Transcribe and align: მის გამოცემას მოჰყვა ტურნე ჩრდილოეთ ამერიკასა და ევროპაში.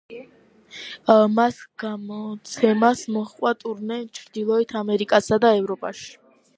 მის 1.35 1.59
გამოცემას 1.83 3.05
მოჰყვა 3.19 3.55
ტურნე 3.63 4.01
ჩრდილოეთ 4.21 4.77
ამერიკასა 4.85 5.45
და 5.47 5.57
ევროპაში. 5.65 6.15